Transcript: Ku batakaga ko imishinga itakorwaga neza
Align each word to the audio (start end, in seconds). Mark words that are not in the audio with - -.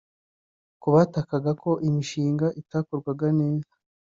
Ku 0.81 0.87
batakaga 0.95 1.51
ko 1.63 1.71
imishinga 1.87 2.47
itakorwaga 2.61 3.27
neza 3.39 3.71